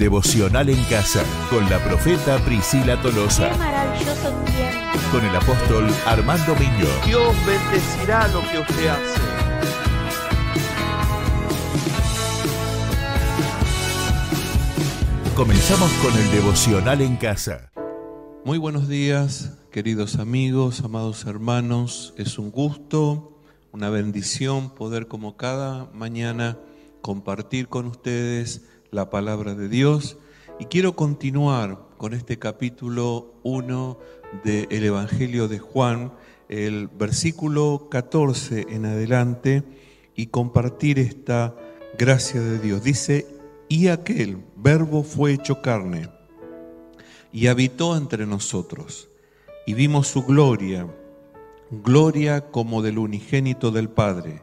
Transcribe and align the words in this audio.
devocional 0.00 0.70
en 0.70 0.82
casa 0.84 1.22
con 1.50 1.68
la 1.68 1.78
profeta 1.84 2.38
Priscila 2.38 2.98
Tolosa. 3.02 3.50
Qué 3.50 3.58
maravilloso 3.58 4.30
tiempo. 4.46 4.98
Con 5.12 5.22
el 5.26 5.36
apóstol 5.36 5.90
Armando 6.06 6.54
Miño. 6.54 6.86
Dios 7.04 7.36
bendecirá 7.44 8.26
lo 8.28 8.40
que 8.50 8.60
usted 8.60 8.88
hace. 8.88 9.20
Comenzamos 15.36 15.92
con 16.02 16.16
el 16.18 16.30
devocional 16.30 17.02
en 17.02 17.16
casa. 17.16 17.70
Muy 18.46 18.56
buenos 18.56 18.88
días, 18.88 19.58
queridos 19.70 20.16
amigos, 20.16 20.80
amados 20.80 21.26
hermanos. 21.26 22.14
Es 22.16 22.38
un 22.38 22.50
gusto, 22.50 23.38
una 23.70 23.90
bendición 23.90 24.74
poder 24.74 25.08
como 25.08 25.36
cada 25.36 25.90
mañana 25.92 26.56
compartir 27.02 27.68
con 27.68 27.84
ustedes 27.84 28.62
la 28.90 29.10
palabra 29.10 29.54
de 29.54 29.68
Dios. 29.68 30.18
Y 30.58 30.66
quiero 30.66 30.96
continuar 30.96 31.78
con 31.96 32.14
este 32.14 32.38
capítulo 32.38 33.34
1 33.42 33.98
del 34.44 34.84
Evangelio 34.84 35.48
de 35.48 35.58
Juan, 35.58 36.12
el 36.48 36.88
versículo 36.88 37.88
14 37.90 38.66
en 38.70 38.86
adelante, 38.86 39.62
y 40.14 40.26
compartir 40.26 40.98
esta 40.98 41.54
gracia 41.98 42.40
de 42.40 42.58
Dios. 42.58 42.82
Dice, 42.82 43.26
y 43.68 43.88
aquel 43.88 44.38
verbo 44.56 45.02
fue 45.02 45.32
hecho 45.32 45.62
carne 45.62 46.08
y 47.32 47.46
habitó 47.46 47.96
entre 47.96 48.26
nosotros, 48.26 49.08
y 49.66 49.74
vimos 49.74 50.08
su 50.08 50.24
gloria, 50.24 50.88
gloria 51.70 52.50
como 52.50 52.82
del 52.82 52.98
unigénito 52.98 53.70
del 53.70 53.88
Padre, 53.88 54.42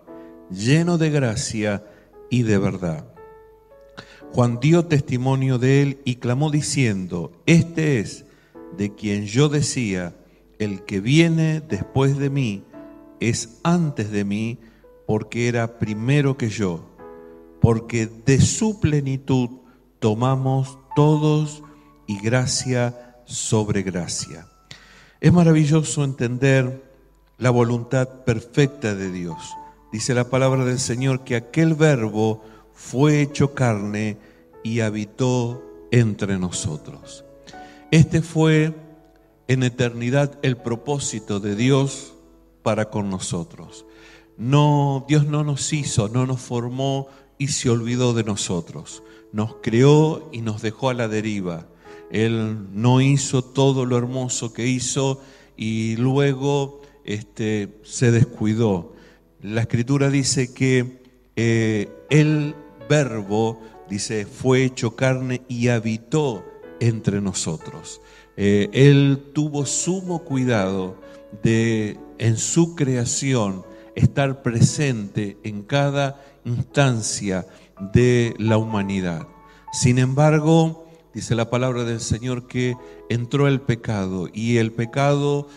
lleno 0.50 0.98
de 0.98 1.10
gracia 1.10 1.84
y 2.30 2.44
de 2.44 2.58
verdad. 2.58 3.17
Juan 4.34 4.60
dio 4.60 4.86
testimonio 4.86 5.58
de 5.58 5.82
él 5.82 6.02
y 6.06 6.16
clamó 6.16 6.52
diciendo, 6.52 7.32
este 7.46 8.00
es 8.00 8.26
de 8.78 8.94
quien 8.94 9.26
yo 9.26 9.50
decía, 9.50 10.16
el 10.60 10.84
que 10.84 11.00
viene 11.00 11.62
después 11.62 12.18
de 12.18 12.30
mí 12.30 12.64
es 13.20 13.60
antes 13.64 14.12
de 14.12 14.24
mí 14.26 14.60
porque 15.06 15.48
era 15.48 15.80
primero 15.80 16.38
que 16.38 16.50
yo, 16.50 16.86
porque 17.62 18.08
de 18.08 18.40
su 18.42 18.80
plenitud 18.80 19.50
tomamos 20.00 20.78
todos 20.96 21.64
y 22.06 22.20
gracia 22.20 23.16
sobre 23.26 23.84
gracia. 23.84 24.48
Es 25.20 25.34
maravilloso 25.34 26.04
entender 26.04 26.84
la 27.38 27.50
voluntad 27.50 28.24
perfecta 28.24 28.96
de 28.96 29.12
Dios. 29.12 29.38
Dice 29.92 30.14
la 30.14 30.30
palabra 30.30 30.66
del 30.66 30.80
Señor 30.80 31.24
que 31.24 31.36
aquel 31.36 31.74
verbo 31.74 32.44
fue 32.78 33.22
hecho 33.22 33.56
carne 33.56 34.18
y 34.64 34.82
habitó 34.82 35.64
entre 35.92 36.38
nosotros. 36.38 37.26
Este 37.90 38.22
fue 38.22 38.74
en 39.48 39.64
eternidad 39.64 40.38
el 40.44 40.58
propósito 40.58 41.40
de 41.40 41.56
Dios 41.56 42.14
para 42.62 42.92
con 42.92 43.10
nosotros. 43.10 43.86
No, 44.38 45.06
Dios 45.08 45.26
no 45.26 45.44
nos 45.44 45.74
hizo, 45.74 46.08
no 46.08 46.28
nos 46.28 46.40
formó 46.40 47.08
y 47.40 47.48
se 47.48 47.72
olvidó 47.72 48.14
de 48.14 48.24
nosotros. 48.24 49.02
Nos 49.32 49.56
creó 49.64 50.30
y 50.32 50.42
nos 50.42 50.62
dejó 50.62 50.90
a 50.90 50.94
la 50.94 51.08
deriva. 51.08 51.68
Él 52.12 52.68
no 52.74 53.02
hizo 53.02 53.44
todo 53.44 53.86
lo 53.86 53.98
hermoso 53.98 54.54
que 54.54 54.68
hizo 54.68 55.20
y 55.58 55.96
luego 55.96 56.82
este, 57.04 57.80
se 57.84 58.12
descuidó. 58.12 58.94
La 59.42 59.62
escritura 59.62 60.12
dice 60.12 60.54
que 60.54 61.02
eh, 61.36 61.90
el 62.10 62.56
verbo, 62.88 63.60
dice, 63.90 64.26
fue 64.26 64.64
hecho 64.64 64.96
carne 64.96 65.42
y 65.48 65.70
habitó 65.70 66.46
entre 66.80 67.22
nosotros. 67.22 68.02
Eh, 68.36 68.70
él 68.74 69.32
tuvo 69.34 69.66
sumo 69.66 70.24
cuidado 70.24 71.00
de 71.44 71.98
en 72.20 72.38
su 72.38 72.76
creación 72.76 73.64
estar 73.96 74.42
presente 74.42 75.38
en 75.44 75.64
cada 75.64 76.22
instancia 76.46 77.48
de 77.94 78.36
la 78.38 78.58
humanidad. 78.58 79.28
Sin 79.72 79.98
embargo, 79.98 80.88
dice 81.14 81.36
la 81.36 81.50
palabra 81.50 81.84
del 81.84 82.00
Señor 82.00 82.48
que 82.48 82.76
entró 83.10 83.48
el 83.48 83.62
pecado 83.62 84.30
y 84.34 84.58
el 84.58 84.72
pecado 84.72 85.48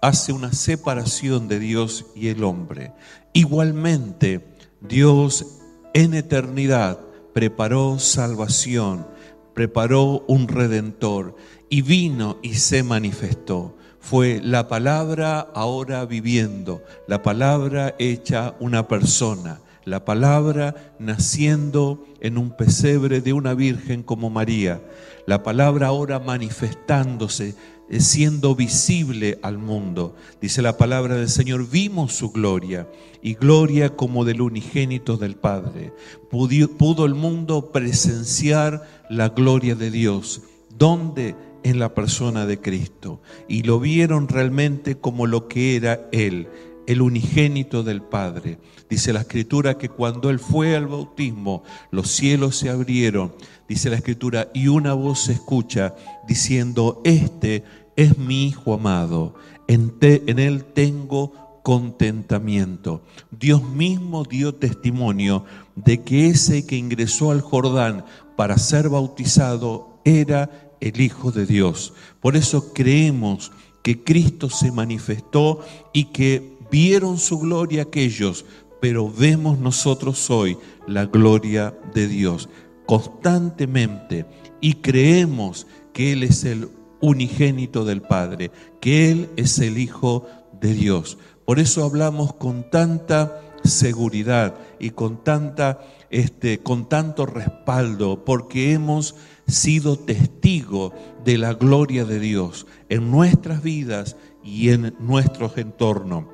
hace 0.00 0.32
una 0.32 0.52
separación 0.52 1.48
de 1.48 1.58
Dios 1.58 2.06
y 2.14 2.28
el 2.28 2.42
hombre. 2.44 2.92
Igualmente, 3.32 4.44
Dios 4.80 5.60
en 5.94 6.12
eternidad 6.12 6.98
preparó 7.32 7.98
salvación, 7.98 9.06
preparó 9.54 10.24
un 10.26 10.48
redentor 10.48 11.36
y 11.70 11.82
vino 11.82 12.38
y 12.42 12.54
se 12.54 12.82
manifestó. 12.82 13.76
Fue 14.00 14.40
la 14.42 14.68
palabra 14.68 15.40
ahora 15.54 16.04
viviendo, 16.04 16.82
la 17.08 17.22
palabra 17.22 17.94
hecha 17.98 18.54
una 18.60 18.86
persona, 18.86 19.60
la 19.84 20.04
palabra 20.04 20.94
naciendo 20.98 22.04
en 22.20 22.38
un 22.38 22.50
pesebre 22.50 23.20
de 23.20 23.32
una 23.32 23.54
virgen 23.54 24.02
como 24.02 24.30
María, 24.30 24.82
la 25.26 25.42
palabra 25.42 25.88
ahora 25.88 26.18
manifestándose, 26.18 27.54
eh, 27.90 28.00
siendo 28.00 28.54
visible 28.54 29.38
al 29.42 29.58
mundo. 29.58 30.16
Dice 30.40 30.62
la 30.62 30.76
palabra 30.76 31.16
del 31.16 31.28
Señor, 31.28 31.68
vimos 31.68 32.14
su 32.14 32.30
gloria 32.30 32.88
y 33.22 33.34
gloria 33.34 33.94
como 33.94 34.24
del 34.24 34.40
unigénito 34.40 35.16
del 35.16 35.36
Padre. 35.36 35.92
Pudo, 36.30 37.04
el 37.04 37.14
mundo 37.14 37.72
presenciar 37.72 38.86
la 39.10 39.28
gloria 39.30 39.74
de 39.74 39.90
Dios. 39.90 40.42
¿Dónde? 40.76 41.34
En 41.62 41.78
la 41.78 41.94
persona 41.94 42.44
de 42.44 42.60
Cristo. 42.60 43.22
Y 43.48 43.62
lo 43.62 43.80
vieron 43.80 44.28
realmente 44.28 44.96
como 44.96 45.26
lo 45.26 45.48
que 45.48 45.76
era 45.76 46.08
Él 46.12 46.48
el 46.86 47.02
unigénito 47.02 47.82
del 47.82 48.02
Padre. 48.02 48.58
Dice 48.88 49.12
la 49.12 49.20
Escritura 49.20 49.78
que 49.78 49.88
cuando 49.88 50.30
Él 50.30 50.38
fue 50.38 50.76
al 50.76 50.86
bautismo, 50.86 51.62
los 51.90 52.10
cielos 52.10 52.56
se 52.56 52.70
abrieron. 52.70 53.32
Dice 53.68 53.90
la 53.90 53.96
Escritura, 53.96 54.50
y 54.54 54.68
una 54.68 54.92
voz 54.92 55.20
se 55.24 55.32
escucha 55.32 55.94
diciendo, 56.26 57.00
este 57.04 57.64
es 57.96 58.18
mi 58.18 58.46
Hijo 58.46 58.74
amado, 58.74 59.34
en, 59.68 59.94
en 60.00 60.38
Él 60.38 60.64
tengo 60.64 61.60
contentamiento. 61.62 63.02
Dios 63.30 63.62
mismo 63.62 64.24
dio 64.24 64.54
testimonio 64.54 65.44
de 65.74 66.02
que 66.02 66.28
ese 66.28 66.66
que 66.66 66.76
ingresó 66.76 67.30
al 67.30 67.40
Jordán 67.40 68.04
para 68.36 68.58
ser 68.58 68.90
bautizado 68.90 69.98
era 70.04 70.76
el 70.80 71.00
Hijo 71.00 71.32
de 71.32 71.46
Dios. 71.46 71.94
Por 72.20 72.36
eso 72.36 72.74
creemos 72.74 73.50
que 73.82 74.02
Cristo 74.02 74.50
se 74.50 74.72
manifestó 74.72 75.60
y 75.92 76.06
que 76.06 76.53
vieron 76.70 77.18
su 77.18 77.38
gloria 77.38 77.82
aquellos, 77.82 78.44
pero 78.80 79.10
vemos 79.10 79.58
nosotros 79.58 80.30
hoy 80.30 80.58
la 80.86 81.06
gloria 81.06 81.74
de 81.94 82.06
Dios 82.08 82.48
constantemente 82.86 84.26
y 84.60 84.74
creemos 84.74 85.66
que 85.92 86.12
Él 86.12 86.22
es 86.22 86.44
el 86.44 86.68
unigénito 87.00 87.84
del 87.84 88.02
Padre, 88.02 88.50
que 88.80 89.10
Él 89.10 89.30
es 89.36 89.58
el 89.58 89.78
Hijo 89.78 90.26
de 90.60 90.74
Dios. 90.74 91.18
Por 91.44 91.60
eso 91.60 91.84
hablamos 91.84 92.34
con 92.34 92.70
tanta 92.70 93.40
seguridad 93.64 94.54
y 94.78 94.90
con 94.90 95.24
tanta 95.24 95.80
este 96.10 96.58
con 96.58 96.88
tanto 96.88 97.26
respaldo 97.26 98.24
porque 98.24 98.72
hemos 98.72 99.14
sido 99.46 99.98
testigos 99.98 100.92
de 101.24 101.38
la 101.38 101.54
gloria 101.54 102.04
de 102.04 102.20
Dios 102.20 102.66
en 102.88 103.10
nuestras 103.10 103.62
vidas 103.62 104.16
y 104.42 104.70
en 104.70 104.94
nuestro 105.00 105.50
entorno. 105.56 106.33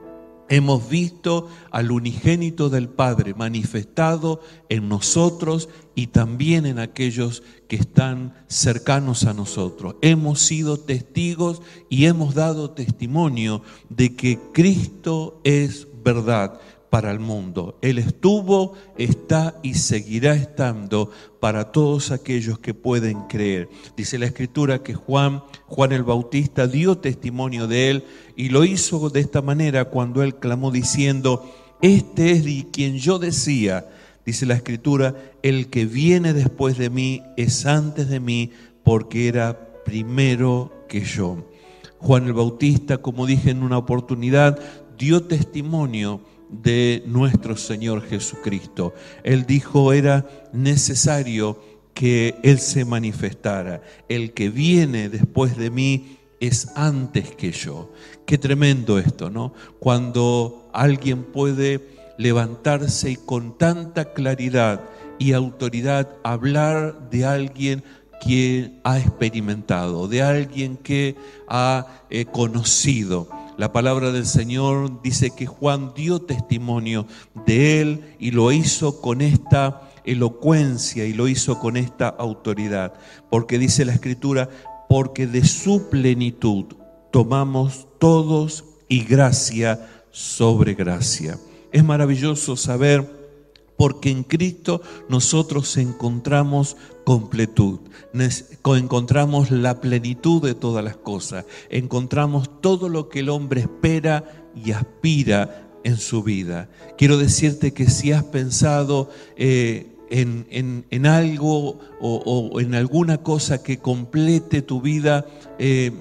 Hemos 0.50 0.88
visto 0.88 1.48
al 1.70 1.92
unigénito 1.92 2.70
del 2.70 2.88
Padre 2.88 3.34
manifestado 3.34 4.40
en 4.68 4.88
nosotros 4.88 5.68
y 5.94 6.08
también 6.08 6.66
en 6.66 6.80
aquellos 6.80 7.44
que 7.68 7.76
están 7.76 8.34
cercanos 8.48 9.26
a 9.26 9.32
nosotros. 9.32 9.94
Hemos 10.02 10.40
sido 10.40 10.76
testigos 10.76 11.62
y 11.88 12.06
hemos 12.06 12.34
dado 12.34 12.72
testimonio 12.72 13.62
de 13.90 14.16
que 14.16 14.40
Cristo 14.52 15.40
es 15.44 15.86
verdad 16.02 16.60
para 16.90 17.12
el 17.12 17.20
mundo. 17.20 17.78
Él 17.80 17.98
estuvo, 17.98 18.74
está 18.98 19.56
y 19.62 19.74
seguirá 19.74 20.34
estando 20.34 21.10
para 21.38 21.70
todos 21.70 22.10
aquellos 22.10 22.58
que 22.58 22.74
pueden 22.74 23.22
creer. 23.28 23.68
Dice 23.96 24.18
la 24.18 24.26
escritura 24.26 24.82
que 24.82 24.94
Juan, 24.94 25.42
Juan 25.66 25.92
el 25.92 26.02
Bautista 26.02 26.66
dio 26.66 26.98
testimonio 26.98 27.68
de 27.68 27.90
él 27.90 28.04
y 28.36 28.48
lo 28.48 28.64
hizo 28.64 29.08
de 29.08 29.20
esta 29.20 29.40
manera 29.40 29.86
cuando 29.86 30.22
él 30.22 30.34
clamó 30.34 30.72
diciendo, 30.72 31.48
este 31.80 32.32
es 32.32 32.66
quien 32.72 32.98
yo 32.98 33.20
decía, 33.20 33.88
dice 34.26 34.44
la 34.44 34.54
escritura, 34.54 35.14
el 35.42 35.68
que 35.68 35.86
viene 35.86 36.34
después 36.34 36.76
de 36.76 36.90
mí 36.90 37.22
es 37.36 37.66
antes 37.66 38.08
de 38.08 38.18
mí 38.18 38.50
porque 38.82 39.28
era 39.28 39.82
primero 39.84 40.72
que 40.88 41.02
yo. 41.02 41.46
Juan 41.98 42.26
el 42.26 42.32
Bautista, 42.32 42.98
como 42.98 43.26
dije 43.26 43.50
en 43.50 43.62
una 43.62 43.78
oportunidad, 43.78 44.58
dio 44.98 45.22
testimonio 45.22 46.20
de 46.50 47.02
nuestro 47.06 47.56
Señor 47.56 48.02
Jesucristo. 48.02 48.94
Él 49.22 49.46
dijo 49.46 49.92
era 49.92 50.26
necesario 50.52 51.60
que 51.94 52.34
Él 52.42 52.58
se 52.58 52.84
manifestara. 52.84 53.82
El 54.08 54.32
que 54.32 54.50
viene 54.50 55.08
después 55.08 55.56
de 55.56 55.70
mí 55.70 56.18
es 56.40 56.68
antes 56.74 57.34
que 57.34 57.52
yo. 57.52 57.92
Qué 58.26 58.38
tremendo 58.38 58.98
esto, 58.98 59.30
¿no? 59.30 59.52
Cuando 59.78 60.70
alguien 60.72 61.24
puede 61.24 61.80
levantarse 62.16 63.10
y 63.10 63.16
con 63.16 63.56
tanta 63.56 64.12
claridad 64.12 64.82
y 65.18 65.32
autoridad 65.32 66.16
hablar 66.24 67.10
de 67.10 67.26
alguien 67.26 67.84
que 68.20 68.78
ha 68.84 68.98
experimentado, 68.98 70.06
de 70.08 70.22
alguien 70.22 70.76
que 70.76 71.16
ha 71.48 72.04
eh, 72.10 72.26
conocido. 72.26 73.28
La 73.60 73.72
palabra 73.72 74.10
del 74.10 74.24
Señor 74.24 75.02
dice 75.02 75.32
que 75.32 75.44
Juan 75.44 75.92
dio 75.94 76.22
testimonio 76.22 77.06
de 77.44 77.82
él 77.82 78.16
y 78.18 78.30
lo 78.30 78.52
hizo 78.52 79.02
con 79.02 79.20
esta 79.20 79.82
elocuencia 80.06 81.04
y 81.04 81.12
lo 81.12 81.28
hizo 81.28 81.58
con 81.58 81.76
esta 81.76 82.08
autoridad, 82.08 82.94
porque 83.28 83.58
dice 83.58 83.84
la 83.84 83.92
escritura, 83.92 84.48
porque 84.88 85.26
de 85.26 85.44
su 85.44 85.90
plenitud 85.90 86.72
tomamos 87.12 87.86
todos 87.98 88.64
y 88.88 89.04
gracia 89.04 89.86
sobre 90.10 90.72
gracia. 90.72 91.38
Es 91.70 91.84
maravilloso 91.84 92.56
saber 92.56 93.19
porque 93.80 94.10
en 94.10 94.24
Cristo 94.24 94.82
nosotros 95.08 95.78
encontramos 95.78 96.76
completud, 97.04 97.80
encontramos 98.76 99.50
la 99.50 99.80
plenitud 99.80 100.42
de 100.42 100.54
todas 100.54 100.84
las 100.84 100.98
cosas, 100.98 101.46
encontramos 101.70 102.60
todo 102.60 102.90
lo 102.90 103.08
que 103.08 103.20
el 103.20 103.30
hombre 103.30 103.62
espera 103.62 104.50
y 104.54 104.72
aspira 104.72 105.70
en 105.82 105.96
su 105.96 106.22
vida. 106.22 106.68
Quiero 106.98 107.16
decirte 107.16 107.72
que 107.72 107.88
si 107.88 108.12
has 108.12 108.24
pensado 108.24 109.08
eh, 109.38 109.96
en, 110.10 111.06
algo 111.06 111.78
o, 112.02 112.60
en 112.60 112.74
alguna 112.74 113.22
cosa 113.22 113.62
que 113.62 113.78
complete 113.78 114.60
tu 114.60 114.82
vida, 114.82 115.24
eh, 115.58 115.92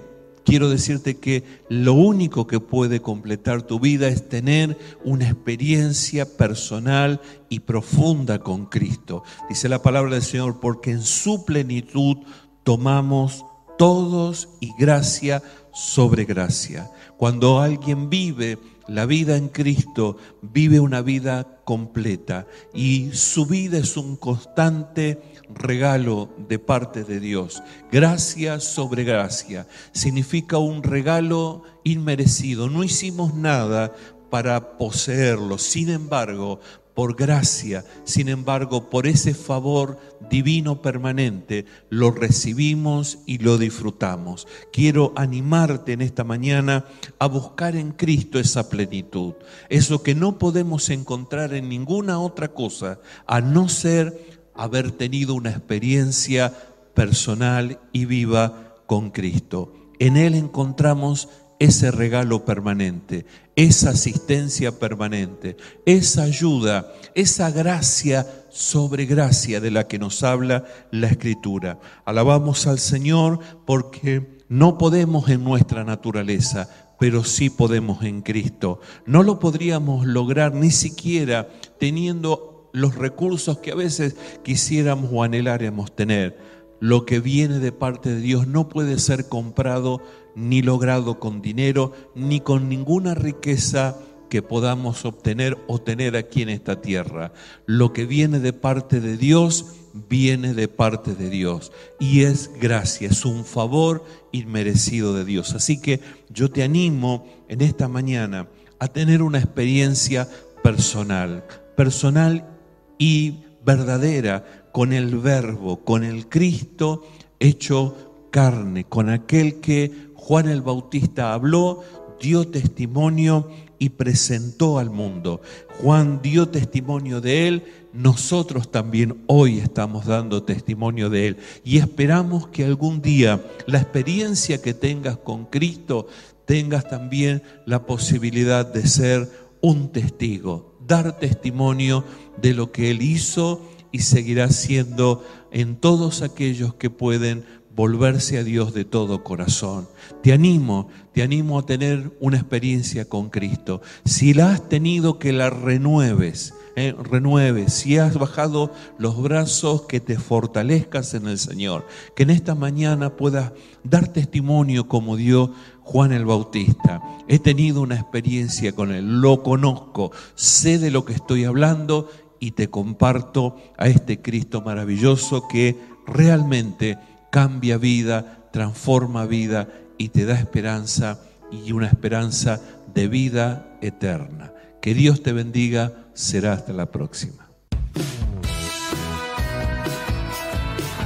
quiero 0.49 0.67
decirte 0.67 1.17
que 1.17 1.43
lo 1.69 1.93
único 1.93 2.47
que 2.47 2.59
puede 2.59 3.01
completar 3.01 3.61
tu 3.61 3.79
vida 3.79 4.07
es 4.07 4.27
tener 4.27 4.75
una 5.03 5.25
experiencia 5.25 6.25
personal 6.25 7.21
y 7.49 7.59
profunda 7.59 8.39
con 8.39 8.65
Cristo. 8.65 9.21
Dice 9.47 9.69
la 9.69 9.83
palabra 9.83 10.15
del 10.15 10.23
Señor, 10.23 10.59
porque 10.59 10.89
en 10.89 11.03
su 11.03 11.45
plenitud 11.45 12.17
tomamos 12.63 13.45
todos 13.77 14.49
y 14.59 14.71
gracia 14.79 15.43
sobre 15.71 16.25
gracia. 16.25 16.89
Cuando 17.17 17.59
alguien 17.59 18.09
vive 18.09 18.57
la 18.87 19.05
vida 19.05 19.37
en 19.37 19.49
Cristo, 19.49 20.17
vive 20.41 20.79
una 20.79 21.03
vida 21.03 21.59
completa 21.63 22.47
y 22.73 23.11
su 23.13 23.45
vida 23.45 23.77
es 23.77 23.97
un 23.97 24.15
constante 24.15 25.21
regalo 25.53 26.29
de 26.47 26.59
parte 26.59 27.03
de 27.03 27.19
Dios. 27.19 27.61
Gracia 27.91 28.59
sobre 28.59 29.03
gracia 29.03 29.67
significa 29.91 30.57
un 30.57 30.83
regalo 30.83 31.63
inmerecido. 31.83 32.69
No 32.69 32.83
hicimos 32.83 33.33
nada 33.33 33.93
para 34.29 34.77
poseerlo. 34.77 35.57
Sin 35.57 35.89
embargo, 35.89 36.59
por 36.99 37.15
gracia, 37.15 37.85
sin 38.03 38.27
embargo, 38.27 38.89
por 38.89 39.07
ese 39.07 39.33
favor 39.33 39.97
divino 40.29 40.81
permanente, 40.81 41.65
lo 41.89 42.11
recibimos 42.11 43.19
y 43.25 43.37
lo 43.37 43.57
disfrutamos. 43.57 44.49
Quiero 44.73 45.13
animarte 45.15 45.93
en 45.93 46.01
esta 46.01 46.25
mañana 46.25 46.83
a 47.17 47.27
buscar 47.27 47.77
en 47.77 47.93
Cristo 47.93 48.37
esa 48.37 48.67
plenitud, 48.69 49.35
eso 49.69 50.03
que 50.03 50.13
no 50.13 50.37
podemos 50.37 50.89
encontrar 50.89 51.53
en 51.53 51.69
ninguna 51.69 52.19
otra 52.19 52.49
cosa, 52.49 52.99
a 53.25 53.39
no 53.39 53.69
ser 53.69 54.38
haber 54.59 54.91
tenido 54.91 55.35
una 55.35 55.51
experiencia 55.51 56.53
personal 56.93 57.79
y 57.93 58.05
viva 58.05 58.75
con 58.87 59.09
Cristo. 59.09 59.73
En 59.99 60.17
Él 60.17 60.35
encontramos 60.35 61.29
ese 61.59 61.91
regalo 61.91 62.43
permanente, 62.43 63.25
esa 63.55 63.91
asistencia 63.91 64.77
permanente, 64.77 65.55
esa 65.85 66.23
ayuda, 66.23 66.91
esa 67.15 67.51
gracia 67.51 68.25
sobre 68.49 69.05
gracia 69.05 69.61
de 69.61 69.71
la 69.71 69.87
que 69.87 69.99
nos 69.99 70.23
habla 70.23 70.65
la 70.91 71.07
Escritura. 71.07 71.79
Alabamos 72.03 72.67
al 72.67 72.79
Señor 72.79 73.39
porque 73.65 74.39
no 74.49 74.77
podemos 74.77 75.29
en 75.29 75.43
nuestra 75.43 75.85
naturaleza, 75.85 76.69
pero 76.99 77.23
sí 77.23 77.49
podemos 77.49 78.03
en 78.03 78.21
Cristo. 78.21 78.81
No 79.05 79.23
lo 79.23 79.39
podríamos 79.39 80.05
lograr 80.05 80.53
ni 80.53 80.71
siquiera 80.71 81.47
teniendo 81.77 82.58
los 82.71 82.95
recursos 82.95 83.59
que 83.59 83.71
a 83.71 83.75
veces 83.75 84.15
quisiéramos 84.43 85.09
o 85.13 85.23
anheláramos 85.23 85.95
tener. 85.95 86.37
Lo 86.79 87.05
que 87.05 87.19
viene 87.19 87.59
de 87.59 87.71
parte 87.71 88.09
de 88.09 88.21
Dios 88.21 88.47
no 88.47 88.69
puede 88.69 88.99
ser 88.99 89.27
comprado 89.27 90.01
ni 90.35 90.61
logrado 90.61 91.19
con 91.19 91.41
dinero, 91.41 91.91
ni 92.15 92.39
con 92.39 92.69
ninguna 92.69 93.15
riqueza 93.15 93.97
que 94.29 94.41
podamos 94.41 95.03
obtener 95.05 95.57
o 95.67 95.81
tener 95.81 96.15
aquí 96.15 96.43
en 96.43 96.49
esta 96.49 96.81
tierra. 96.81 97.33
Lo 97.65 97.91
que 97.91 98.05
viene 98.05 98.39
de 98.39 98.53
parte 98.53 99.01
de 99.01 99.17
Dios, 99.17 99.65
viene 100.07 100.53
de 100.53 100.67
parte 100.67 101.15
de 101.15 101.29
Dios. 101.29 101.71
Y 101.99 102.21
es 102.21 102.51
gracia, 102.61 103.09
es 103.09 103.25
un 103.25 103.43
favor 103.43 104.05
inmerecido 104.31 105.13
de 105.13 105.25
Dios. 105.25 105.55
Así 105.55 105.81
que 105.81 105.99
yo 106.29 106.49
te 106.49 106.63
animo 106.63 107.25
en 107.49 107.61
esta 107.61 107.87
mañana 107.87 108.47
a 108.77 108.87
tener 108.87 109.21
una 109.21 109.39
experiencia 109.39 110.29
personal, 110.63 111.45
personal 111.75 112.58
y 112.99 113.39
verdadera 113.65 114.69
con 114.71 114.93
el 114.93 115.17
verbo, 115.17 115.83
con 115.83 116.03
el 116.03 116.29
Cristo 116.29 117.07
hecho 117.39 118.27
carne, 118.29 118.83
con 118.83 119.09
aquel 119.09 119.59
que 119.59 120.11
Juan 120.13 120.47
el 120.47 120.61
Bautista 120.61 121.33
habló, 121.33 121.81
dio 122.21 122.47
testimonio 122.47 123.49
y 123.79 123.89
presentó 123.89 124.77
al 124.77 124.89
mundo. 124.89 125.41
Juan 125.81 126.21
dio 126.21 126.49
testimonio 126.49 127.21
de 127.21 127.47
él, 127.47 127.63
nosotros 127.93 128.69
también 128.69 129.23
hoy 129.25 129.57
estamos 129.57 130.05
dando 130.05 130.43
testimonio 130.43 131.09
de 131.09 131.27
él 131.27 131.37
y 131.63 131.77
esperamos 131.77 132.47
que 132.49 132.65
algún 132.65 133.01
día 133.01 133.43
la 133.65 133.79
experiencia 133.79 134.61
que 134.61 134.73
tengas 134.73 135.17
con 135.17 135.45
Cristo 135.45 136.07
tengas 136.45 136.87
también 136.87 137.41
la 137.65 137.85
posibilidad 137.85 138.65
de 138.65 138.85
ser 138.87 139.29
un 139.61 139.91
testigo, 139.91 140.68
dar 140.89 141.17
testimonio 141.17 142.03
de 142.41 142.53
lo 142.53 142.73
que 142.73 142.91
él 142.91 143.01
hizo 143.01 143.61
y 143.91 143.99
seguirá 143.99 144.49
siendo 144.49 145.23
en 145.51 145.77
todos 145.77 146.21
aquellos 146.21 146.73
que 146.73 146.89
pueden 146.89 147.45
volverse 147.75 148.37
a 148.37 148.43
Dios 148.43 148.73
de 148.73 148.83
todo 148.83 149.23
corazón. 149.23 149.87
Te 150.21 150.33
animo, 150.33 150.89
te 151.13 151.23
animo 151.23 151.59
a 151.59 151.65
tener 151.65 152.11
una 152.19 152.35
experiencia 152.35 153.05
con 153.05 153.29
Cristo. 153.29 153.81
Si 154.03 154.33
la 154.33 154.51
has 154.51 154.67
tenido, 154.67 155.17
que 155.17 155.31
la 155.31 155.49
renueves, 155.49 156.53
eh, 156.75 156.93
renueves. 157.01 157.71
Si 157.73 157.97
has 157.97 158.15
bajado 158.17 158.73
los 158.97 159.21
brazos, 159.21 159.83
que 159.83 159.99
te 159.99 160.17
fortalezcas 160.17 161.13
en 161.13 161.27
el 161.27 161.37
Señor. 161.37 161.87
Que 162.15 162.23
en 162.23 162.31
esta 162.31 162.53
mañana 162.53 163.15
puedas 163.15 163.53
dar 163.83 164.09
testimonio 164.09 164.87
como 164.87 165.15
dio 165.15 165.53
Juan 165.89 166.11
el 166.11 166.23
Bautista. 166.23 167.01
He 167.27 167.39
tenido 167.39 167.81
una 167.81 167.95
experiencia 167.95 168.73
con 168.73 168.91
Él, 168.91 169.21
lo 169.21 169.41
conozco, 169.41 170.11
sé 170.35 170.77
de 170.77 170.91
lo 170.91 171.03
que 171.03 171.13
estoy 171.13 171.45
hablando 171.45 172.11
y 172.39 172.51
te 172.51 172.69
comparto 172.69 173.55
a 173.75 173.87
este 173.87 174.21
Cristo 174.21 174.61
maravilloso 174.61 175.47
que 175.47 175.75
realmente 176.05 176.99
cambia 177.31 177.79
vida, 177.79 178.49
transforma 178.53 179.25
vida 179.25 179.67
y 179.97 180.09
te 180.09 180.25
da 180.25 180.35
esperanza 180.35 181.21
y 181.51 181.71
una 181.71 181.87
esperanza 181.87 182.61
de 182.93 183.07
vida 183.07 183.75
eterna. 183.81 184.53
Que 184.83 184.93
Dios 184.93 185.23
te 185.23 185.33
bendiga, 185.33 186.05
será 186.13 186.53
hasta 186.53 186.71
la 186.71 186.91
próxima. 186.91 187.49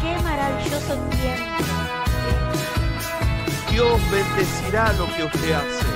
Qué 0.01 0.21
maravilloso 0.21 0.95
tiempo. 1.09 1.72
Dios 3.73 3.99
bendecirá 4.11 4.93
lo 4.93 5.07
que 5.15 5.23
usted 5.23 5.51
hace. 5.51 5.92